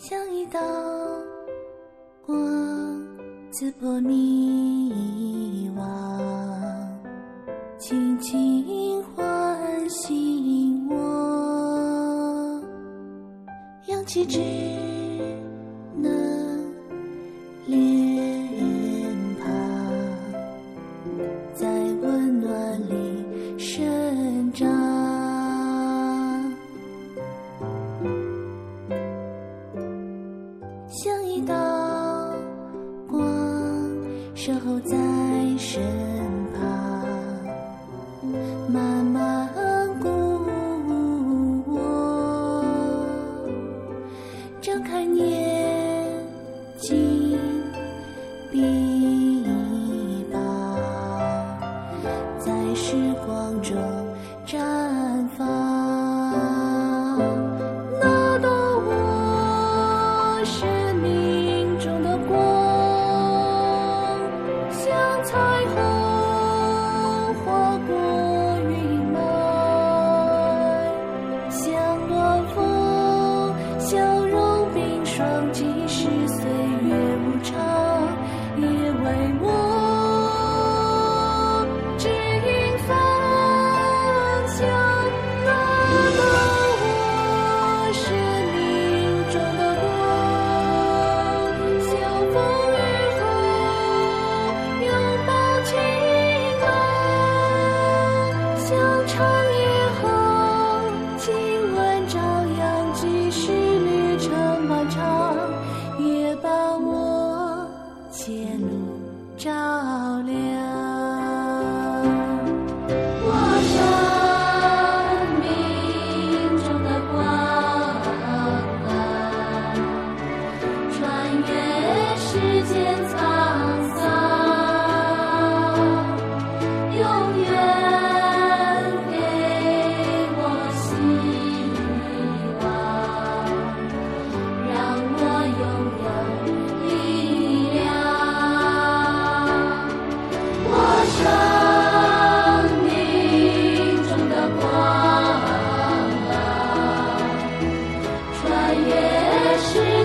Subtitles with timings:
[0.00, 0.58] 像一道
[2.24, 2.34] 光，
[3.52, 6.18] 刺破你遗忘，
[7.78, 12.62] 轻轻唤醒我。
[13.88, 14.79] 扬起翅膀。
[34.42, 34.96] 守候在
[35.58, 35.82] 身
[36.54, 36.62] 旁，
[38.72, 39.46] 慢慢
[40.00, 40.08] 鼓
[40.88, 42.64] 舞我，
[44.62, 46.08] 张开眼
[46.78, 47.38] 睛，
[48.50, 49.44] 臂
[50.32, 50.40] 膀，
[52.38, 52.96] 在时
[53.26, 53.76] 光中
[54.46, 54.56] 绽
[55.36, 55.59] 放。
[65.30, 65.99] 彩虹。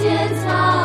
[0.00, 0.77] 坚强